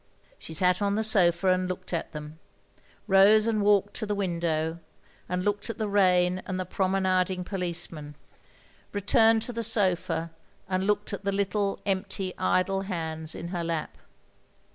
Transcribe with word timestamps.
She 0.39 0.55
sat 0.55 0.81
on 0.81 0.95
the 0.95 1.03
sofa 1.03 1.49
and 1.49 1.67
looked 1.69 1.93
at 1.93 2.11
them; 2.11 2.39
rose 3.05 3.45
and 3.45 3.61
walked 3.61 3.93
to 3.97 4.07
the 4.07 4.15
window 4.15 4.79
and 5.29 5.45
looked 5.45 5.69
at 5.69 5.77
the 5.77 5.87
rain 5.87 6.41
and 6.47 6.59
the 6.59 6.65
promenading 6.65 7.43
policeman; 7.43 8.15
returned 8.93 9.43
to 9.43 9.53
the 9.53 9.63
4 9.63 9.69
THE 9.73 9.79
LONELY 9.79 9.89
LADY 9.91 10.01
sofa 10.01 10.31
and 10.69 10.87
looked 10.87 11.13
at 11.13 11.23
the 11.23 11.31
little 11.31 11.81
empty 11.85 12.33
idle 12.39 12.81
hands 12.81 13.35
in 13.35 13.49
her 13.49 13.63
lap. 13.63 13.95